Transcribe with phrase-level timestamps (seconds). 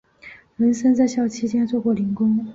[0.57, 2.43] 文森在校期间做过零工。